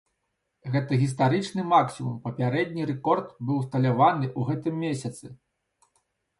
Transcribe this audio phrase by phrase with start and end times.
[0.75, 5.25] Гэта гістарычны максімум, папярэдні рэкорд быў усталяваны ў гэтым месяцы.